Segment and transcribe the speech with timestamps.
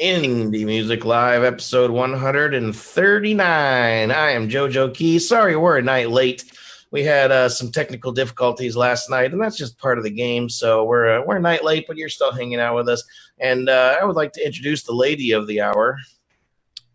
[0.00, 4.10] Indie Music Live, episode 139.
[4.10, 5.18] I am JoJo Key.
[5.18, 6.42] Sorry, we're a night late.
[6.90, 10.48] We had uh, some technical difficulties last night, and that's just part of the game.
[10.48, 13.04] So we're uh, we're a night late, but you're still hanging out with us.
[13.38, 15.98] And uh, I would like to introduce the lady of the hour.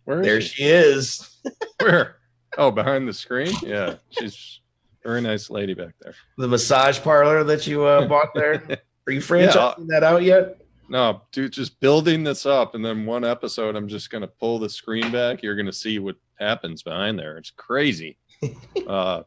[0.05, 0.55] Where is There she?
[0.55, 1.37] she is.
[1.79, 2.17] Where?
[2.57, 3.53] Oh, behind the screen?
[3.61, 4.61] Yeah, she's
[5.03, 6.15] a very nice lady back there.
[6.37, 8.79] The massage parlor that you uh, bought there.
[9.07, 10.57] Are you franchising that out yet?
[10.87, 14.69] No, dude, just building this up, and then one episode, I'm just gonna pull the
[14.69, 15.41] screen back.
[15.41, 17.37] You're gonna see what happens behind there.
[17.37, 18.17] It's crazy.
[18.87, 19.23] uh,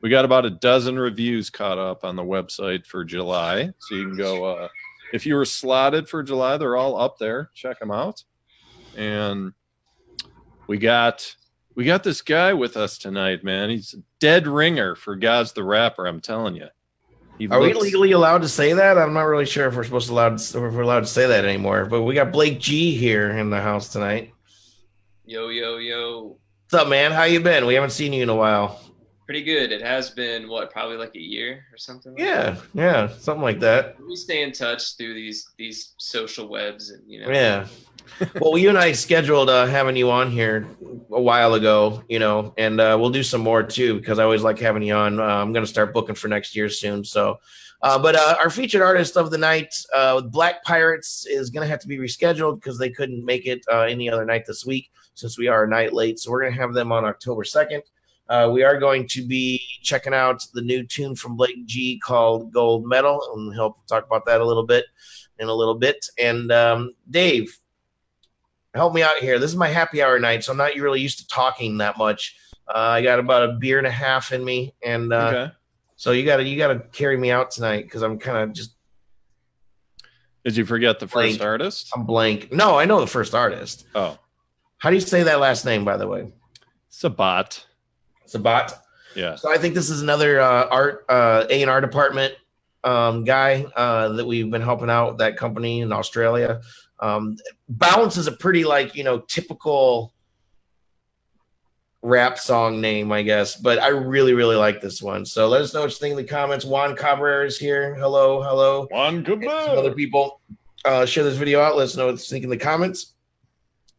[0.00, 4.08] we got about a dozen reviews caught up on the website for July, so you
[4.08, 4.44] can go.
[4.44, 4.68] Uh,
[5.12, 7.50] if you were slotted for July, they're all up there.
[7.54, 8.22] Check them out.
[8.96, 9.52] And
[10.66, 11.34] we got
[11.74, 13.70] we got this guy with us tonight, man.
[13.70, 16.06] He's a dead ringer for Gaz the Rapper.
[16.06, 16.68] I'm telling you.
[17.38, 18.96] He Are we legally allowed to say that?
[18.96, 21.44] I'm not really sure if we're supposed to allowed if we're allowed to say that
[21.44, 21.84] anymore.
[21.86, 24.32] But we got Blake G here in the house tonight.
[25.24, 26.38] Yo, yo, yo.
[26.64, 27.12] What's up, man?
[27.12, 27.66] How you been?
[27.66, 28.80] We haven't seen you in a while.
[29.26, 29.72] Pretty good.
[29.72, 32.12] It has been, what, probably like a year or something?
[32.12, 33.96] like Yeah, yeah, something like that.
[33.96, 34.06] that?
[34.06, 37.30] We stay in touch through these these social webs and, you know.
[37.30, 37.66] Yeah.
[38.40, 40.68] Well, you and I scheduled uh, having you on here
[41.10, 44.42] a while ago, you know, and uh, we'll do some more too because I always
[44.42, 45.18] like having you on.
[45.18, 47.04] Uh, I'm going to start booking for next year soon.
[47.04, 47.38] So,
[47.82, 51.68] uh, but uh, our featured artist of the night, uh, Blaq Pyrates, is going to
[51.68, 55.38] have to be rescheduled because they couldn't make it any other night this week since
[55.38, 56.18] we are a night late.
[56.18, 57.82] So we're going to have them on October 2nd.
[58.28, 62.52] Uh, we are going to be checking out the new tune from Blake G called
[62.52, 64.86] Gold Medal, and he'll talk about that a little bit
[65.38, 66.06] in a little bit.
[66.18, 67.58] And um, Dave,
[68.74, 69.38] help me out here.
[69.38, 72.36] This is my happy hour night, so I'm not really used to talking that much.
[72.68, 75.52] Uh, I got about a beer and a half in me, and uh, Okay.
[75.96, 78.72] so you gotta you gotta carry me out tonight because I'm kind of just
[80.44, 81.90] Did you forget the first artist?
[81.94, 82.52] I'm blank.
[82.52, 83.86] No, I know the first artist.
[83.94, 84.18] Oh,
[84.78, 86.32] How do you say that last name, by the way?
[86.90, 87.64] Sabat.
[88.26, 88.72] Sabat.
[89.14, 89.36] Yeah.
[89.36, 92.34] So I think this is another uh, art uh, A and R department
[92.82, 96.60] um, guy uh, that we've been helping out that company in Australia.
[97.00, 97.36] Um,
[97.68, 100.12] Bounce is a pretty like you know typical
[102.02, 105.26] rap song name, I guess, but I really really like this one.
[105.26, 106.64] So let us know what you think in the comments.
[106.64, 107.94] Juan Cabrera is here.
[107.94, 108.86] Hello, hello.
[108.90, 110.40] Juan And some other people
[110.84, 111.76] uh, share this video out.
[111.76, 113.14] Let us know what you think in the comments.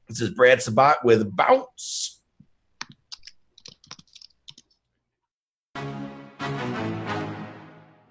[0.08, 2.22] This is Brad Sabat with Bounce.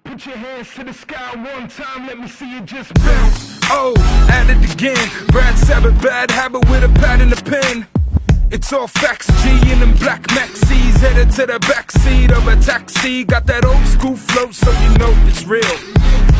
[0.03, 3.54] Put your hands to the sky one time, let me see you just bounce.
[3.69, 3.93] Oh,
[4.29, 5.09] at it again.
[5.27, 7.87] Brad Sabbath, bad habit with a pad and a pen.
[8.51, 10.97] It's all facts, G in them black maxis.
[10.97, 13.23] Headed to the backseat of a taxi.
[13.23, 15.63] Got that old school flow, so you know it's real.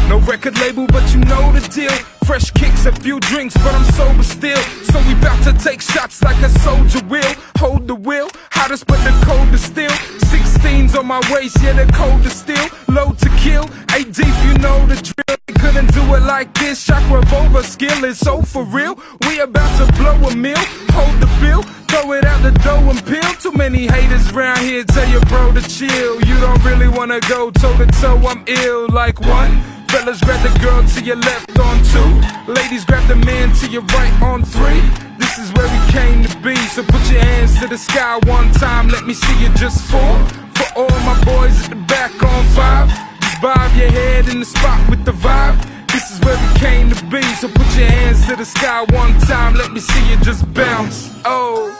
[0.07, 2.14] No record label, but you know the deal.
[2.25, 4.57] Fresh kicks, a few drinks, but I'm sober still.
[4.57, 7.35] So we bout to take shots like a soldier will.
[7.59, 9.91] Hold the wheel, hottest but the coldest still.
[9.91, 12.67] 16s on my waist, yeah, the coldest still.
[12.87, 15.37] Load to kill, eight deep, you know the drill.
[15.45, 16.83] They couldn't do it like this.
[16.83, 18.99] Shock revolver skill is so for real.
[19.27, 20.65] We about to blow a mill,
[20.97, 21.61] hold the bill.
[21.61, 23.33] Throw it out the door and peel.
[23.39, 24.83] Too many haters round here.
[24.83, 26.19] Tell your bro to chill.
[26.25, 28.17] You don't really wanna go toe to toe.
[28.25, 28.89] I'm ill.
[28.89, 29.84] Like one.
[29.95, 32.51] Fellas grab the girl to your left on two.
[32.51, 34.81] Ladies grab the man to your right on three.
[35.17, 36.53] This is where we came to be.
[36.75, 38.89] So put your hands to the sky one time.
[38.89, 40.15] Let me see you just four.
[40.59, 42.89] For all my boys at the back on five.
[43.21, 45.55] Just bob your head in the spot with the vibe.
[45.87, 47.21] This is where we came to be.
[47.39, 49.53] So put your hands to the sky one time.
[49.53, 51.09] Let me see you just bounce.
[51.23, 51.71] Oh,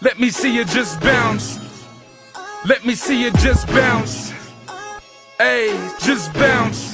[0.00, 1.58] let me see you just bounce.
[2.64, 4.32] Let me see you just bounce.
[5.38, 6.93] Hey, just bounce.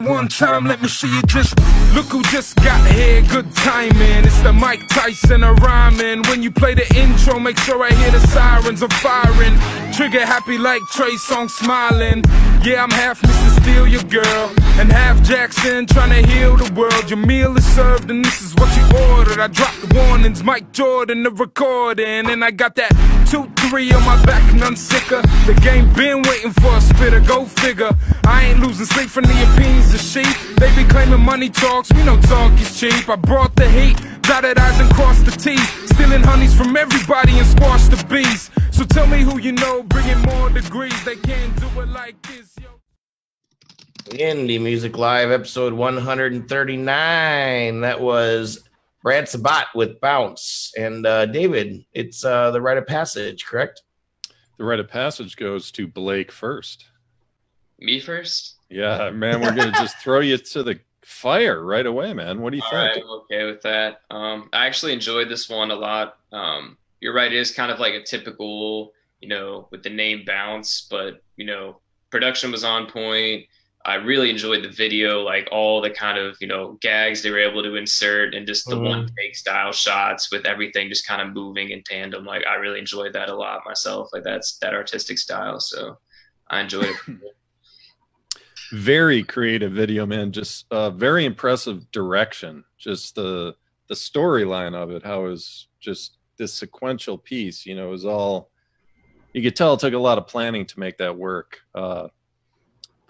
[0.00, 1.58] One time, let me see you just
[1.94, 3.20] look who just got here.
[3.20, 4.24] Good timing.
[4.24, 6.22] It's the Mike Tyson of rhyming.
[6.22, 8.82] When you play the intro, make sure I hear the sirens.
[8.82, 9.58] I'm firing.
[9.92, 12.24] Trigger happy like Trey Song smiling.
[12.64, 13.60] Yeah, I'm half Mr.
[13.60, 17.10] Steal Your Girl and half Jackson trying to heal the world.
[17.10, 19.38] Your meal is served and this is what you ordered.
[19.38, 24.04] I dropped the warnings, Mike Jordan, the recording, and I got that two three on
[24.04, 25.22] my back, none sicker.
[25.46, 27.20] The game been waiting for a spitter.
[27.20, 27.90] Go figure.
[28.26, 30.26] I ain't losing sleep from the opinions of sheep.
[30.56, 31.92] They be claiming money talks.
[31.92, 33.08] We know talk is cheap.
[33.08, 33.96] I brought the heat.
[34.22, 35.68] Dotted I's and crossed the T's.
[35.90, 38.50] Stealing honeys from everybody and squash the bees.
[38.72, 41.04] So tell me who you know, bringing more degrees.
[41.04, 42.68] They can't do it like this, yo.
[44.06, 47.80] Indie Music Live, episode 139.
[47.82, 48.68] That was
[49.02, 50.72] Brad Sabat with Bounce.
[50.76, 53.82] And uh, David, it's uh, the rite of passage, correct?
[54.58, 56.86] The rite of passage goes to Blake first.
[57.78, 58.56] Me first?
[58.68, 62.40] Yeah, man, we're gonna just throw you to the fire right away, man.
[62.40, 62.96] What do you All think?
[62.96, 64.02] right, I'm okay with that.
[64.10, 66.18] Um, I actually enjoyed this one a lot.
[66.30, 70.24] Um, you're right, it is kind of like a typical, you know, with the name
[70.26, 71.80] bounce, but you know,
[72.10, 73.46] production was on point.
[73.84, 77.38] I really enjoyed the video, like all the kind of, you know, gags they were
[77.38, 78.84] able to insert and just the Mhm.
[78.84, 82.24] one take style shots with everything just kind of moving in tandem.
[82.24, 84.08] Like I really enjoyed that a lot myself.
[84.12, 85.60] Like that's that artistic style.
[85.60, 85.96] So
[86.50, 86.96] I enjoyed it.
[88.72, 93.54] very creative video man just uh, very impressive direction just the
[93.88, 98.06] the storyline of it how it was just this sequential piece you know it was
[98.06, 98.50] all
[99.32, 102.08] you could tell it took a lot of planning to make that work uh,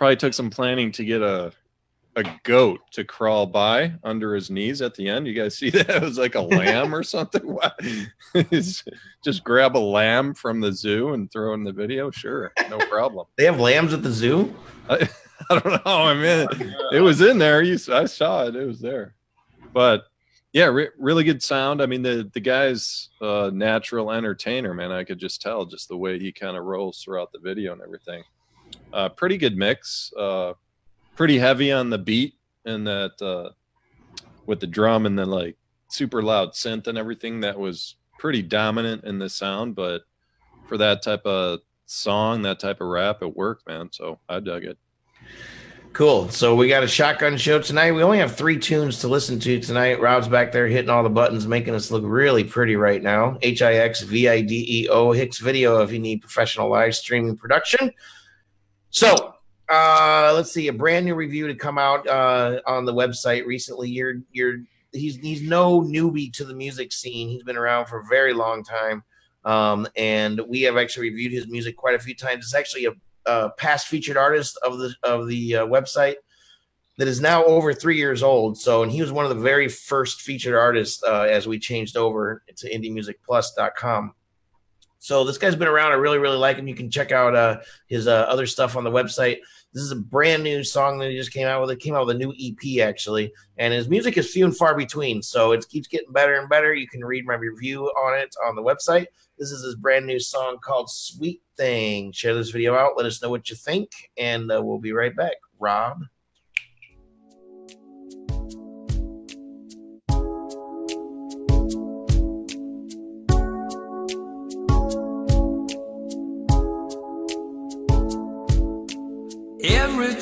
[0.00, 1.52] probably took some planning to get a
[2.16, 5.90] a goat to crawl by under his knees at the end you guys see that
[5.90, 7.56] it was like a lamb or something?
[8.50, 13.26] Just grab a lamb from the zoo and throw in the video sure no problem
[13.36, 14.52] They have lambs at the zoo.
[14.88, 15.06] I,
[15.50, 16.04] I don't know.
[16.04, 17.62] I mean, it was in there.
[17.62, 18.56] You, I saw it.
[18.56, 19.14] It was there.
[19.72, 20.04] But
[20.52, 21.82] yeah, re- really good sound.
[21.82, 24.92] I mean, the the guy's uh, natural entertainer, man.
[24.92, 27.82] I could just tell just the way he kind of rolls throughout the video and
[27.82, 28.22] everything.
[28.92, 30.12] Uh, pretty good mix.
[30.16, 30.54] Uh,
[31.16, 32.34] pretty heavy on the beat
[32.64, 33.50] and that uh,
[34.46, 35.56] with the drum and then like
[35.88, 37.40] super loud synth and everything.
[37.40, 40.02] That was pretty dominant in the sound, but
[40.68, 43.90] for that type of song, that type of rap, it worked, man.
[43.92, 44.78] So I dug it.
[45.92, 46.28] Cool.
[46.28, 47.92] So we got a shotgun show tonight.
[47.92, 50.00] We only have three tunes to listen to tonight.
[50.00, 53.38] Rob's back there hitting all the buttons, making us look really pretty right now.
[53.42, 56.94] H I X V I D E O Hicks Video if you need professional live
[56.94, 57.92] streaming production.
[58.90, 59.34] So
[59.68, 63.88] uh, let's see a brand new review to come out uh, on the website recently.
[63.90, 64.58] You're you're
[64.92, 67.28] he's he's no newbie to the music scene.
[67.28, 69.04] He's been around for a very long time.
[69.44, 72.44] Um, and we have actually reviewed his music quite a few times.
[72.44, 72.92] It's actually a
[73.26, 76.16] uh, past featured artist of the of the uh, website
[76.98, 78.58] that is now over three years old.
[78.58, 81.96] So, and he was one of the very first featured artists uh, as we changed
[81.96, 84.14] over to IndieMusicPlus.com.
[85.00, 85.92] So this guy's been around.
[85.92, 86.68] I really, really like him.
[86.68, 89.38] You can check out uh, his uh, other stuff on the website.
[89.72, 91.70] This is a brand new song that he just came out with.
[91.70, 94.76] It came out with a new EP actually, and his music is few and far
[94.76, 95.22] between.
[95.22, 96.74] So it keeps getting better and better.
[96.74, 99.06] You can read my review on it on the website.
[99.38, 102.12] This is his brand new song called Sweet Thing.
[102.12, 102.96] Share this video out.
[102.96, 105.36] Let us know what you think, and uh, we'll be right back.
[105.58, 106.02] Rob.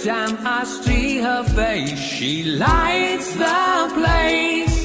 [0.08, 4.76] Time I see her face, she lights the place.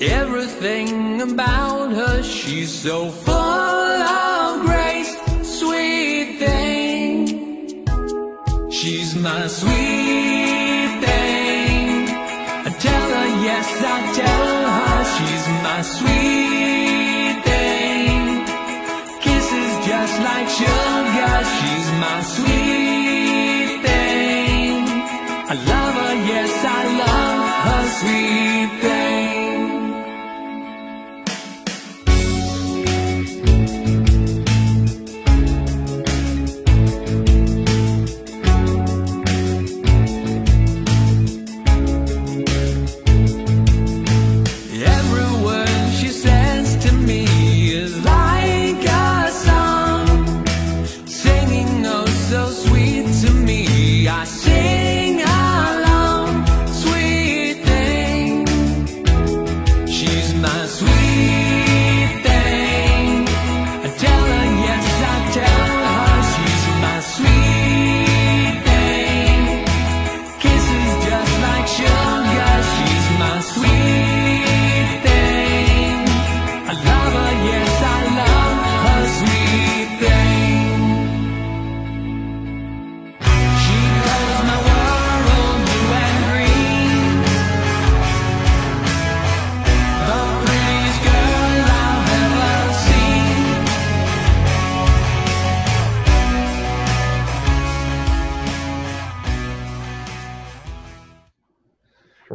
[0.00, 5.12] Everything about her, she's so full of grace.
[5.58, 7.86] Sweet thing,
[8.70, 10.07] she's my sweet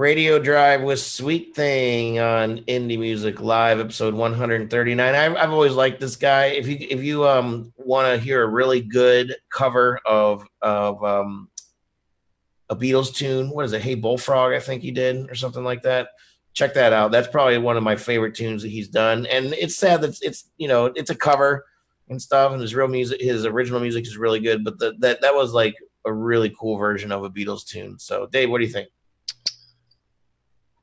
[0.03, 5.15] Radio Drive with Sweet Thing on Indie Music Live, episode 139.
[5.15, 6.47] I've, I've always liked this guy.
[6.47, 11.47] If you if you um want to hear a really good cover of of um
[12.69, 13.81] a Beatles tune, what is it?
[13.81, 16.09] Hey Bullfrog, I think he did, or something like that.
[16.51, 17.13] Check that out.
[17.13, 19.25] That's probably one of my favorite tunes that he's done.
[19.27, 21.65] And it's sad that it's you know it's a cover
[22.09, 24.65] and stuff, and his real music, his original music is really good.
[24.65, 27.97] But the, that that was like a really cool version of a Beatles tune.
[27.99, 28.89] So Dave, what do you think?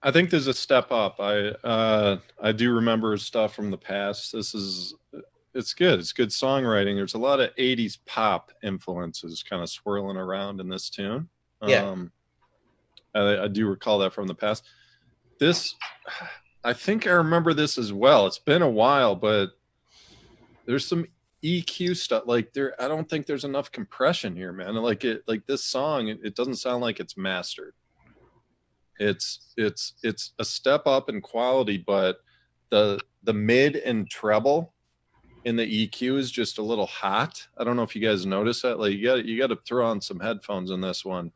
[0.03, 1.21] I think there's a step up.
[1.21, 4.33] I uh, I do remember stuff from the past.
[4.33, 4.95] This is
[5.55, 5.99] it's good.
[5.99, 6.97] It's good songwriting.
[6.97, 11.29] There's a lot of '80s pop influences kind of swirling around in this tune.
[11.67, 11.89] Yeah.
[11.89, 12.13] Um,
[13.15, 14.65] I, I do recall that from the past.
[15.39, 15.75] This,
[16.65, 18.27] I think I remember this as well.
[18.27, 19.51] It's been a while, but
[20.67, 21.07] there's some
[21.43, 22.25] EQ stuff.
[22.27, 24.75] Like there, I don't think there's enough compression here, man.
[24.77, 27.75] Like it, like this song, it, it doesn't sound like it's mastered.
[29.01, 32.19] It's it's it's a step up in quality, but
[32.69, 34.75] the the mid and treble
[35.45, 37.47] in the EQ is just a little hot.
[37.57, 38.79] I don't know if you guys notice that.
[38.79, 41.33] Like you got you got to throw on some headphones in this one.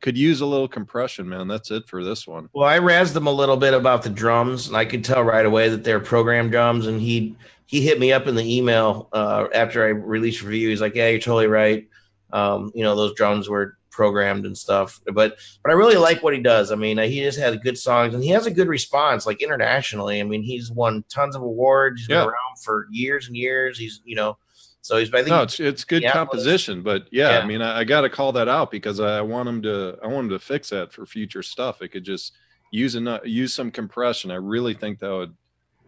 [0.00, 1.48] Could use a little compression, man.
[1.48, 2.48] That's it for this one.
[2.52, 5.46] Well, I razzed him a little bit about the drums, and I could tell right
[5.46, 6.86] away that they're programmed drums.
[6.86, 7.36] And he
[7.66, 10.68] he hit me up in the email uh, after I released review.
[10.68, 11.88] He's like, "Yeah, you're totally right.
[12.32, 16.34] Um, you know, those drums were programmed and stuff." But but I really like what
[16.34, 16.70] he does.
[16.72, 19.40] I mean, uh, he just had good songs, and he has a good response, like
[19.42, 20.20] internationally.
[20.20, 22.00] I mean, he's won tons of awards.
[22.02, 22.20] He's Yeah.
[22.22, 23.78] been around for years and years.
[23.78, 24.36] He's you know,
[24.82, 27.38] so he's I think No, it's it's good composition, but yeah, Yeah.
[27.38, 30.06] I mean, I, I got to call that out because I want him to I
[30.08, 31.80] want him to fix that for future stuff.
[31.82, 32.32] It could just
[32.70, 34.30] use enough, use some compression.
[34.30, 35.34] I really think that would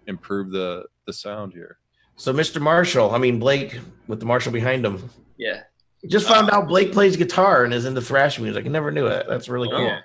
[0.06, 1.78] improve the the sound here.
[2.16, 2.32] so.
[2.32, 2.60] Mr.
[2.60, 5.10] Marshall, I mean Blake with the Marshall behind him.
[5.36, 5.62] Yeah.
[6.08, 8.66] Just found out Blake plays guitar and is into thrash music.
[8.66, 9.26] I never knew it.
[9.28, 9.84] That's really cool.
[9.84, 10.00] Yeah.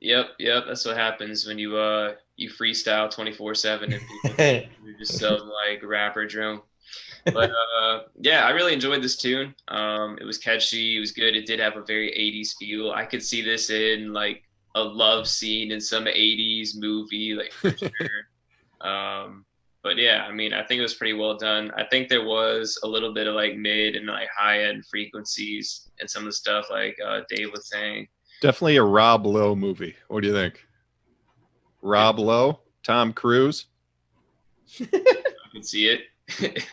[0.00, 0.64] Yep, yep.
[0.66, 4.44] That's what happens when you uh you freestyle twenty four seven and people
[4.84, 6.62] you just some like rapper drum.
[7.24, 7.50] But
[7.80, 9.54] uh yeah, I really enjoyed this tune.
[9.68, 11.34] Um it was catchy, it was good.
[11.34, 12.90] It did have a very 80s feel.
[12.92, 14.42] I could see this in like
[14.74, 17.90] a love scene in some 80s movie like for sure.
[18.82, 19.46] Um
[19.84, 21.70] but yeah, I mean, I think it was pretty well done.
[21.76, 25.90] I think there was a little bit of like mid and like high end frequencies
[26.00, 28.08] and some of the stuff like uh, Dave was saying.
[28.40, 29.94] Definitely a Rob Lowe movie.
[30.08, 30.66] What do you think?
[31.82, 33.66] Rob Lowe, Tom Cruise.
[34.80, 34.86] I
[35.52, 36.00] can see it.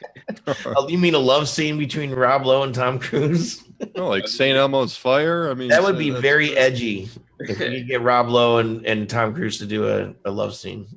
[0.65, 3.63] Oh, you mean a love scene between Rob Lowe and Tom Cruise?
[3.95, 4.57] Oh, like St.
[4.57, 5.49] Elmo's Fire.
[5.51, 8.85] I mean, That would be that's- very edgy if you could get Rob Lowe and,
[8.85, 10.87] and Tom Cruise to do a, a love scene.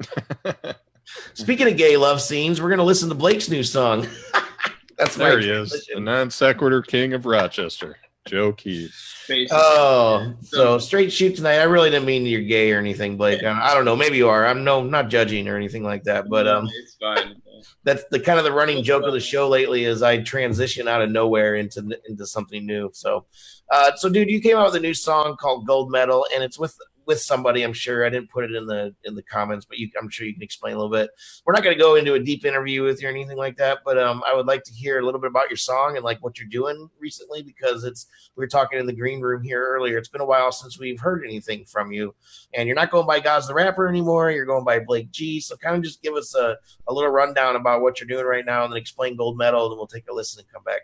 [1.34, 4.06] Speaking of gay love scenes, we're gonna listen to Blake's new song.
[4.98, 9.16] That's my There he is, the non sequitur king of Rochester, Joe Keys.
[9.50, 11.56] Oh, so straight shoot tonight.
[11.56, 13.42] I really didn't mean you're gay or anything, Blake.
[13.42, 13.96] I, I don't know.
[13.96, 14.46] Maybe you are.
[14.46, 16.28] I'm no not judging or anything like that.
[16.28, 17.40] But um, it's fine.
[17.84, 21.02] that's the kind of the running joke of the show lately is I transition out
[21.02, 22.90] of nowhere into into something new.
[22.92, 23.26] So,
[23.70, 26.58] uh, so dude, you came out with a new song called Gold Medal, and it's
[26.58, 27.62] with with somebody.
[27.62, 30.26] I'm sure I didn't put it in the in the comments, but you, I'm sure
[30.26, 31.10] you can explain a little bit.
[31.44, 33.78] We're not going to go into a deep interview with you or anything like that,
[33.84, 36.22] but um, I would like to hear a little bit about your song and like
[36.22, 39.98] what you're doing recently because it's we were talking in the green room here earlier.
[39.98, 42.14] It's been a while since we've heard anything from you,
[42.52, 44.30] and you're not going by Gaz the rapper anymore.
[44.30, 45.40] You're going by Blake G.
[45.40, 46.56] So kind of just give us a
[46.88, 49.72] a little rundown about what you're doing right now, and then explain Gold Medal, and
[49.72, 50.82] then we'll take a listen and come back.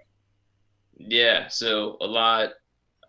[0.97, 2.51] Yeah, so a lot,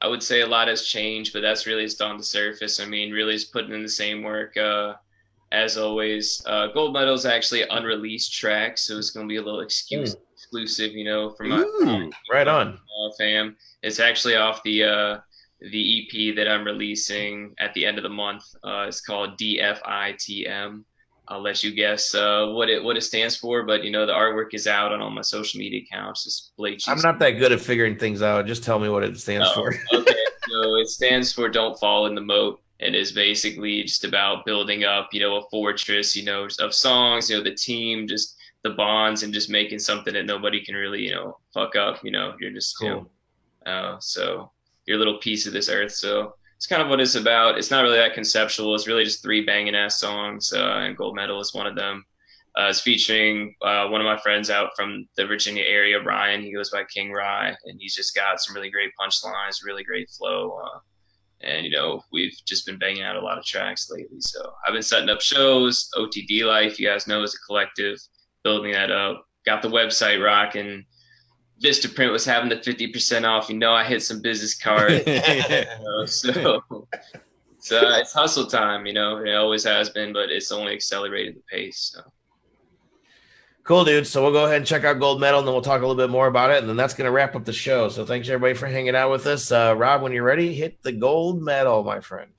[0.03, 2.81] I would say a lot has changed, but that's really just on the surface.
[2.81, 4.95] I mean, really just putting in the same work uh,
[5.53, 6.43] as always.
[6.45, 9.61] Uh, Gold Medal is actually an unreleased track, so it's going to be a little
[9.61, 12.73] excuse, exclusive, you know, for my Ooh, right on.
[12.73, 13.55] uh, fam.
[13.81, 15.19] It's actually off the uh,
[15.71, 18.43] the EP that I'm releasing at the end of the month.
[18.61, 20.83] Uh, it's called DFITM.
[21.27, 24.11] I'll let you guess uh, what it what it stands for, but you know the
[24.13, 26.25] artwork is out on all my social media accounts.
[26.25, 26.79] It's Blake.
[26.79, 26.91] G.
[26.91, 28.45] I'm not that good at figuring things out.
[28.45, 29.73] Just tell me what it stands Oh, for.
[29.93, 30.15] okay,
[30.49, 34.83] so it stands for "Don't Fall in the Moat." and is basically just about building
[34.83, 38.71] up, you know, a fortress, you know, of songs, you know, the team, just the
[38.71, 42.03] bonds, and just making something that nobody can really, you know, fuck up.
[42.03, 44.51] You know, you're just, you know, uh, so
[44.85, 45.93] you're a little piece of this earth.
[45.93, 47.57] So it's kind of what it's about.
[47.57, 48.73] It's not really that conceptual.
[48.73, 52.05] It's really just three banging ass songs, uh, and Gold Medal is one of them.
[52.57, 56.41] Uh, it's featuring uh, one of my friends out from the Virginia area, Ryan.
[56.41, 60.09] He goes by King Rye, and he's just got some really great punchlines, really great
[60.09, 60.57] flow.
[60.63, 60.79] Uh,
[61.41, 64.21] and you know, we've just been banging out a lot of tracks lately.
[64.21, 65.89] So I've been setting up shows.
[65.97, 67.97] OTD Life, you guys know, is a collective,
[68.45, 69.25] building that up.
[69.45, 70.85] Got the website rocking.
[71.63, 73.49] Vistaprint was having the 50% off.
[73.49, 75.03] You know, I hit some business cards.
[75.07, 76.61] you know, so
[77.59, 79.17] so it's hustle time, you know.
[79.19, 81.93] It always has been, but it's only accelerated the pace.
[81.95, 82.01] So.
[83.63, 84.05] Cool, dude.
[84.05, 85.95] So we'll go ahead and check out Gold Medal, and then we'll talk a little
[85.95, 87.87] bit more about it, and then that's going to wrap up the show.
[87.87, 89.49] So thanks everybody for hanging out with us.
[89.49, 92.31] Uh, Rob, when you're ready, hit the Gold Medal, my friend.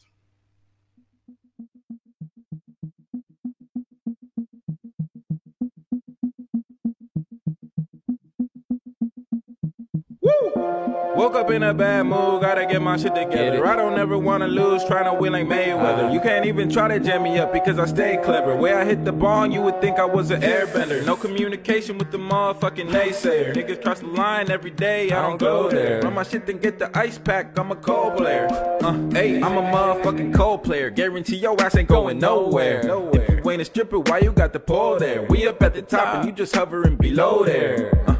[11.24, 13.66] Woke up in a bad mood, gotta get my shit together.
[13.66, 16.12] I don't ever wanna lose, trying to win like Mayweather.
[16.12, 18.54] You can't even try to jam me up because I stay clever.
[18.54, 21.02] Way I hit the ball, you would think I was an airbender.
[21.06, 23.54] No communication with the motherfucking naysayer.
[23.54, 26.02] Niggas cross the line every day, I don't go there.
[26.02, 28.46] Run my shit, then get the ice pack, I'm a cold player.
[28.82, 30.90] Uh, hey, I'm a motherfucking cold player.
[30.90, 32.80] Guarantee your ass ain't going nowhere.
[33.14, 35.22] If you ain't a stripper, why you got the pole there?
[35.22, 38.04] We up at the top and you just hovering below there.
[38.06, 38.12] Uh,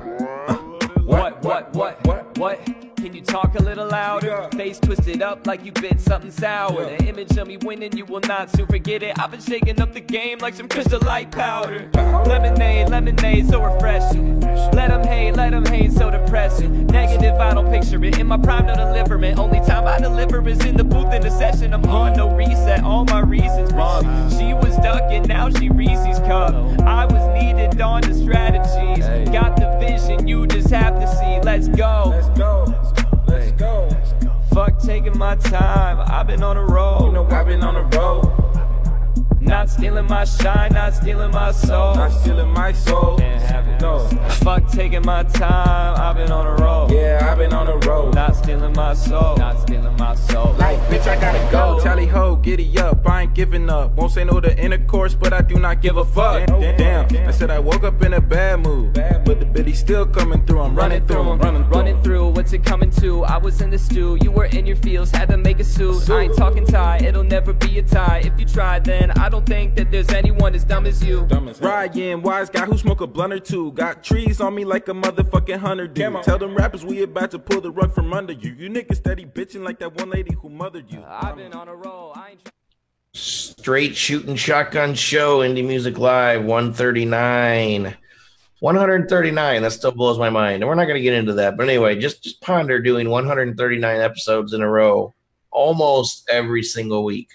[0.49, 0.56] uh,
[1.04, 2.73] What, what, what, what, what?
[3.04, 4.49] Can you talk a little louder?
[4.52, 6.87] Face twisted up like you bit something sour.
[6.87, 9.18] The image of me winning, you will not soon forget it.
[9.18, 11.90] I've been shaking up the game like some crystal light powder.
[12.25, 14.40] Lemonade, lemonade, so refreshing.
[14.73, 16.87] Let 'em hate, let 'em hate, so depressing.
[16.87, 18.18] Negative, I don't picture it.
[18.18, 19.38] In my prime, no deliverment.
[19.38, 21.75] Only time I deliver is in the booth in the session.
[21.75, 24.02] I'm on no reset, all my reasons wrong.
[24.30, 26.54] She was ducking, now she Reese's cup.
[26.80, 29.04] I was needed on the strategies.
[29.28, 31.38] Got the vision, you just have to see.
[31.42, 32.04] Let's go.
[32.06, 32.93] Let's go.
[34.52, 36.64] Fuck taking my time, I've been on a
[37.06, 38.43] You know I've been on the road,
[39.44, 41.94] Not stealing my shine, not stealing my soul.
[41.94, 43.18] not stealing my soul.
[43.18, 43.80] Can't have it.
[43.80, 44.08] No.
[44.44, 46.90] Fuck taking my time, I've been on a roll.
[46.90, 48.14] Yeah, I've been on the road.
[48.14, 49.36] Not stealing my soul.
[49.36, 50.54] Not stealing my soul.
[50.58, 51.80] Like, bitch, I gotta go.
[51.82, 53.06] Tally ho, giddy up.
[53.08, 53.92] I ain't giving up.
[53.96, 56.46] Won't say no to intercourse, but I do not give a fuck.
[56.46, 58.94] Damn, I said I woke up in a bad mood.
[58.94, 60.60] But the biddy's still coming through.
[60.60, 61.70] I'm running running through 'em.
[61.70, 62.28] running through.
[62.28, 63.24] What's it coming to?
[63.24, 64.18] I was in the stew.
[64.22, 66.08] You were in your fields, had to make a suit.
[66.10, 68.22] I ain't talking tie, it'll never be a tie.
[68.24, 71.26] If you try, then I don't think that there's anyone as dumb as you.
[71.26, 73.72] Dumb as Ryan, wise guy who smoke a blunt or two.
[73.72, 76.18] Got trees on me like a motherfucking hunter do.
[76.22, 78.52] Tell them rappers we about to pull the rug from under you.
[78.52, 81.04] You niggas steady bitching like that one lady who mothered you.
[81.06, 82.12] I've been on a roll.
[82.14, 82.50] I ain't.
[83.14, 87.96] Straight shooting shotgun show, Indie Music Live, 139.
[88.60, 90.62] 139, that still blows my mind.
[90.62, 91.56] And we're not going to get into that.
[91.56, 95.14] But anyway, just, just ponder doing 139 episodes in a row
[95.50, 97.28] almost every single week.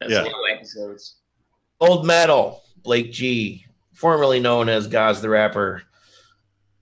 [0.00, 0.24] That's Yeah.
[0.62, 1.16] A lot of episodes.
[1.80, 5.82] Gold Medal, Blake G, formerly known as Gaz the Rapper.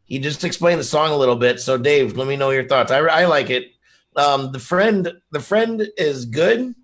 [0.05, 1.61] He just explained the song a little bit.
[1.61, 2.91] So, Dave, let me know your thoughts.
[2.93, 3.69] I, I like it.
[4.17, 6.75] Um, the friend, the friend is good.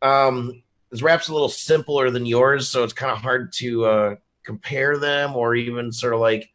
[0.00, 4.14] Um, his rap's a little simpler than yours, so it's kind of hard to uh,
[4.44, 6.48] compare them or even sort of like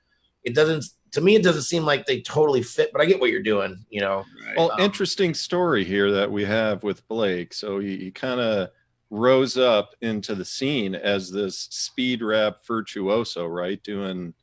[0.43, 0.85] it doesn't.
[1.11, 2.93] To me, it doesn't seem like they totally fit.
[2.93, 3.85] But I get what you're doing.
[3.89, 4.55] You know, Right.
[4.55, 7.53] Well, Um, interesting story here that we have with Blake.
[7.53, 8.69] So he, he kind of
[9.11, 13.83] rose up into the scene as this speed rap virtuoso, right?
[13.83, 14.33] Doing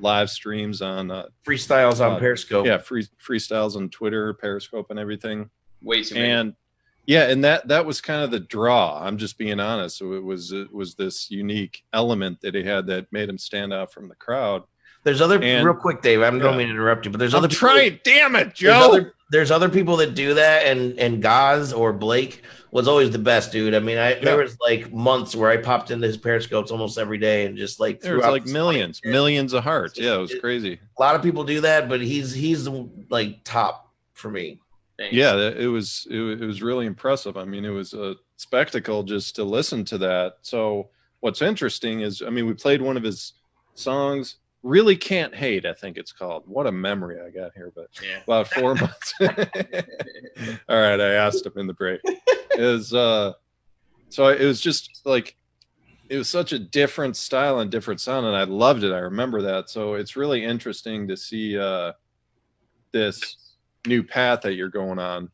[0.00, 2.66] live streams on, uh, freestyles on Uh, Periscope.
[2.66, 5.48] yeah, free, freestyles on Twitter, Periscope, and everything.
[5.82, 6.28] Way too many.
[6.30, 6.54] And
[7.06, 9.00] yeah, and that that was kind of the draw.
[9.02, 9.96] I'm just being honest.
[9.96, 13.72] So it was it was this unique element that he had that made him stand
[13.72, 14.64] out from the crowd.
[15.04, 16.20] There's other And- real quick, Dave.
[16.20, 16.50] I don't Yeah.
[16.56, 18.00] mean to interrupt you, but there's I'm other people- trying.
[18.02, 18.88] Damn it, There's Joe.
[18.90, 22.42] other, there's other people that do that, and and Gaz or Blake
[22.76, 23.74] was always the best, dude.
[23.74, 27.16] I mean, I there was like months where I popped into his periscopes almost every
[27.16, 29.12] day and just like There was like millions, song.
[29.12, 29.98] millions of hearts.
[29.98, 30.78] Yeah, it was crazy.
[30.98, 32.68] A lot of people do that, but he's he's
[33.08, 34.60] like top for me.
[34.98, 35.14] Thanks.
[35.14, 37.38] Yeah, it was it, it was really impressive.
[37.38, 40.34] I mean, it was a spectacle just to listen to that.
[40.42, 43.32] So what's interesting is, I mean, we played one of his
[43.72, 44.36] songs.
[44.62, 45.64] Really can't hate.
[45.64, 46.42] I think it's called.
[46.46, 48.18] What a memory I got here, but Yeah.
[48.24, 49.14] about four months.
[49.20, 52.00] All right, I asked him in the break.
[52.56, 53.32] Is uh,
[54.08, 55.36] so it was just like
[56.08, 58.92] it was such a different style and different sound, and I loved it.
[58.92, 59.70] I remember that.
[59.70, 61.92] So it's really interesting to see uh,
[62.92, 63.36] this
[63.86, 65.30] new path that you're going on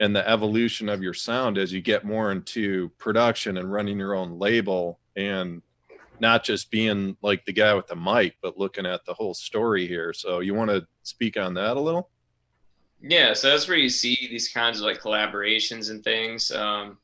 [0.00, 4.14] and the evolution of your sound as you get more into production and running your
[4.14, 5.62] own label and
[6.20, 9.86] not just being like the guy with the mic, but looking at the whole story
[9.86, 10.12] here.
[10.12, 12.10] So you want to speak on that a little?
[13.00, 16.50] Yeah, so that's where you see these kinds of like collaborations and things.
[16.50, 16.98] Um,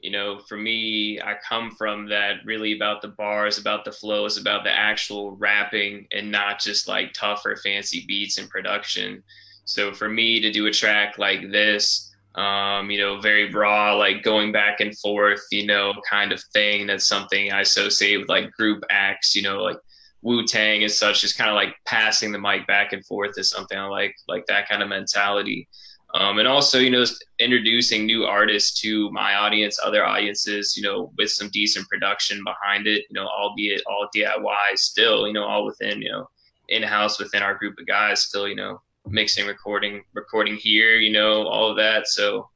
[0.00, 4.36] you know, for me, I come from that really about the bars, about the flows,
[4.36, 9.22] about the actual rapping, and not just like tougher, fancy beats and production.
[9.64, 14.22] So for me to do a track like this, um, you know, very raw, like
[14.22, 16.86] going back and forth, you know, kind of thing.
[16.86, 19.78] That's something I associate with like group acts, you know, like
[20.24, 23.50] Wu Tang and such, just kind of like passing the mic back and forth is
[23.50, 25.68] something I like, like that kind of mentality.
[26.14, 27.04] Um, and also, you know,
[27.38, 32.86] introducing new artists to my audience, other audiences, you know, with some decent production behind
[32.86, 36.28] it, you know, albeit all DIY still, you know, all within, you know,
[36.68, 41.12] in house within our group of guys, still, you know, mixing, recording, recording here, you
[41.12, 42.08] know, all of that.
[42.08, 42.48] So,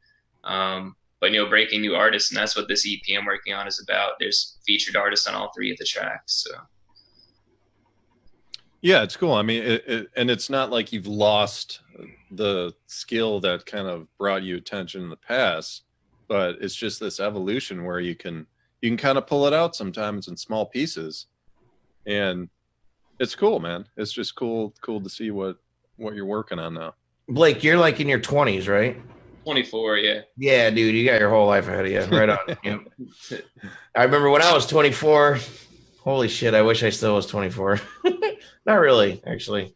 [0.44, 3.66] um, but you know, breaking new artists, and that's what this EP I'm working on
[3.66, 4.12] is about.
[4.20, 6.44] There's featured artists on all three of the tracks.
[6.44, 6.50] So
[8.80, 9.32] Yeah, it's cool.
[9.32, 11.80] I mean, it, it, and it's not like you've lost
[12.30, 15.82] the skill that kind of brought you attention in the past,
[16.28, 18.46] but it's just this evolution where you can
[18.80, 21.26] you can kind of pull it out sometimes in small pieces,
[22.06, 22.48] and
[23.18, 23.84] it's cool, man.
[23.96, 25.56] It's just cool cool to see what
[25.96, 26.94] what you're working on now.
[27.28, 28.96] Blake, you're like in your 20s, right?
[29.44, 30.20] 24, yeah.
[30.36, 32.16] Yeah, dude, you got your whole life ahead of you.
[32.16, 32.38] Right on.
[32.62, 33.42] yep.
[33.94, 35.38] I remember when I was 24.
[36.00, 37.80] Holy shit, I wish I still was 24.
[38.66, 39.74] Not really, actually.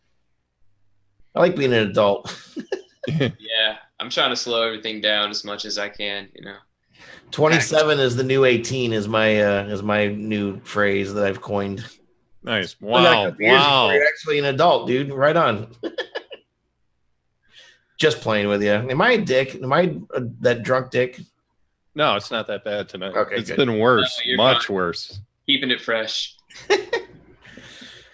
[1.35, 2.35] I like being an adult.
[3.09, 6.55] Yeah, I'm trying to slow everything down as much as I can, you know.
[7.33, 11.85] 27 is the new 18 is my uh, is my new phrase that I've coined.
[12.45, 12.81] Nice.
[12.81, 13.31] Wow.
[13.31, 13.91] couple Wow.
[13.91, 15.13] You're actually an adult, dude.
[15.13, 15.75] Right on.
[17.99, 18.71] Just playing with you.
[18.71, 19.57] Am I a dick?
[19.57, 21.21] Am I uh, that drunk dick?
[21.97, 23.17] No, it's not that bad tonight.
[23.17, 23.57] Okay, It's good.
[23.57, 24.77] been worse, No, much fine.
[24.77, 25.19] worse.
[25.47, 26.37] Keeping it fresh.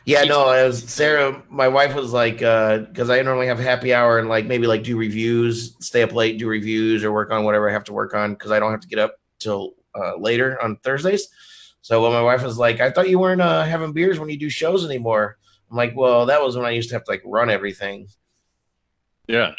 [0.09, 0.47] Yeah, no.
[0.47, 1.43] I was Sarah.
[1.51, 4.97] My wife was like, because I normally have happy hour and like maybe like do
[4.97, 8.33] reviews, stay up late, do reviews, or work on whatever I have to work on
[8.33, 11.29] because I don't have to get up till uh, later on Thursdays.
[11.83, 14.39] So when my wife was like, I thought you weren't uh, having beers when you
[14.39, 15.37] do shows anymore.
[15.71, 18.09] I'm like, well, that was when I used to have to like run everything.
[19.27, 19.53] Yeah.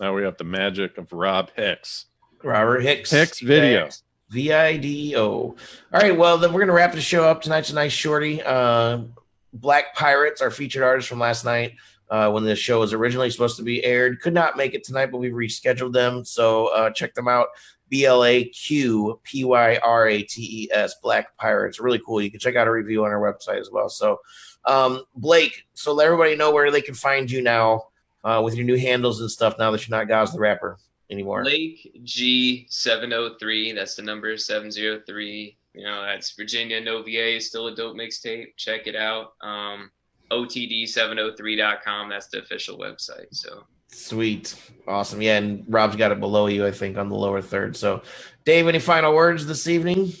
[0.00, 2.06] Now we have the magic of Rob Hicks.
[2.42, 3.12] Robert Hicks.
[3.12, 3.90] Hicks video.
[4.30, 5.22] V I D O.
[5.22, 5.56] All
[5.92, 7.42] right, well then we're gonna wrap the show up.
[7.42, 8.42] Tonight's a nice shorty.
[8.42, 9.02] Uh,
[9.56, 11.74] Blaq Pyrates, our featured artist from last night,
[12.10, 15.12] uh, when the show was originally supposed to be aired, could not make it tonight,
[15.12, 16.24] but we've rescheduled them.
[16.24, 17.48] So uh, check them out.
[17.88, 20.96] B L A Q P Y R A T E S.
[21.04, 22.20] Blaq Pyrates, really cool.
[22.20, 23.88] You can check out a review on our website as well.
[23.88, 24.20] So,
[24.64, 27.88] um, Blake, so let everybody know where they can find you now
[28.24, 29.56] uh, with your new handles and stuff.
[29.58, 30.78] Now that you're not Gaz the rapper
[31.14, 31.42] anymore.
[31.42, 35.56] Blake G703, that's the number 703.
[35.74, 38.56] You know, that's Virginia Novier, is still a dope mixtape.
[38.56, 39.32] Check it out.
[39.40, 39.90] Um,
[40.30, 43.26] OTD703.com, that's the official website.
[43.32, 44.54] So, Sweet.
[44.88, 45.22] Awesome.
[45.22, 47.76] Yeah, and Rob's got it below you, I think, on the lower third.
[47.76, 48.02] So,
[48.44, 50.12] Dave, any final words this evening?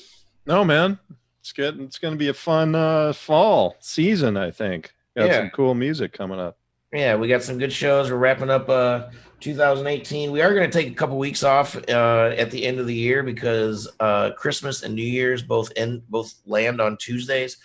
[0.46, 0.98] No, man.
[1.40, 1.80] It's good.
[1.80, 4.92] It's going to be a fun uh, fall season, I think.
[5.16, 5.38] Got Yeah.
[5.40, 6.56] some cool music coming up.
[6.94, 8.08] Yeah, we got some good shows.
[8.08, 9.08] We're wrapping up uh
[9.40, 10.30] 2018.
[10.30, 12.94] We are going to take a couple weeks off uh, at the end of the
[12.94, 17.56] year because uh, Christmas and New Year's both end both land on Tuesdays.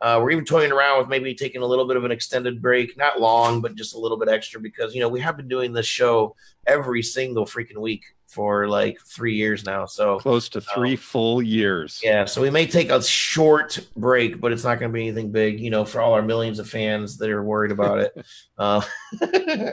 [0.00, 2.96] Uh, we're even toying around with maybe taking a little bit of an extended break,
[2.96, 5.72] not long, but just a little bit extra because you know we have been doing
[5.72, 8.04] this show every single freaking week
[8.36, 9.86] for like three years now.
[9.86, 12.02] So Close to three full years.
[12.04, 15.32] Yeah, so we may take a short break, but it's not going to be anything
[15.32, 18.26] big, you know, for all our millions of fans that are worried about it.
[18.58, 18.82] uh,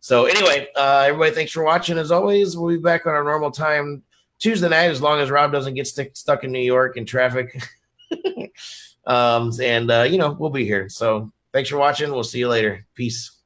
[0.00, 1.98] so anyway, uh, everybody, thanks for watching.
[1.98, 4.02] As always, we'll be back on our normal time
[4.38, 7.62] Tuesday night, as long as Rob doesn't get stick, stuck in New York in traffic.
[9.06, 10.88] um, and uh, you know, we'll be here.
[10.88, 12.10] So thanks for watching.
[12.10, 12.86] We'll see you later.
[12.94, 13.39] Peace.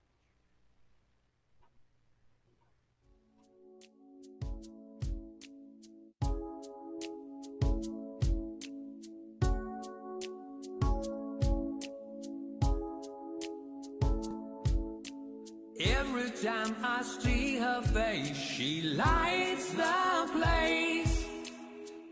[17.75, 21.25] Her face, she lights the place.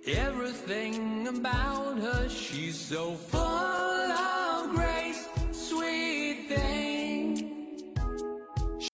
[0.06, 4.11] Everything about her, she's so full